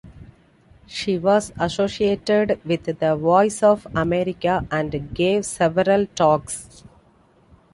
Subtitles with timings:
[0.87, 6.83] She was associated with the 'Voice of America' and gave several talks.